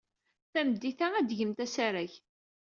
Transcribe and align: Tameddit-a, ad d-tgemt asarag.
Tameddit-a, 0.51 1.07
ad 1.15 1.25
d-tgemt 1.27 1.59
asarag. 1.65 2.11